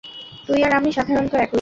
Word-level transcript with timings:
তুই 0.47 0.59
আর 0.63 0.73
আমি 0.73 0.89
সাধারণত 0.91 1.33
একই। 1.35 1.49